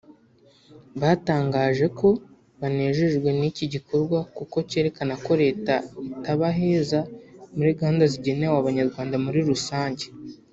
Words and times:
batangaje 1.01 1.85
ko 1.99 2.07
banejejwe 2.59 3.29
n’iki 3.39 3.65
gikorwa 3.73 4.19
kuko 4.37 4.57
cyerekana 4.69 5.13
ko 5.25 5.31
leta 5.43 5.73
itabaheza 6.15 6.99
muri 7.55 7.71
gahunda 7.79 8.03
zigenerwa 8.13 8.57
Abanyarwanda 8.61 9.15
muri 9.25 9.39
rusange 9.49 10.05